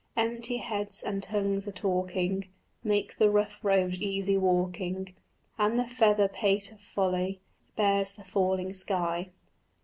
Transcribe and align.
Empty 0.17 0.57
heads 0.57 1.03
and 1.03 1.21
tongues 1.21 1.67
a 1.67 1.71
talking 1.71 2.47
Make 2.83 3.17
the 3.19 3.29
rough 3.29 3.63
road 3.63 3.93
easy 3.93 4.35
walking, 4.35 5.13
And 5.59 5.77
the 5.77 5.85
feather 5.85 6.27
pate 6.27 6.71
of 6.71 6.81
folly 6.81 7.39
Bears 7.75 8.11
the 8.13 8.23
falling 8.23 8.73
sky. 8.73 9.29